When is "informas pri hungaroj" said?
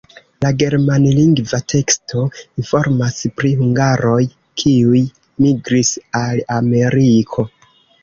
2.63-4.19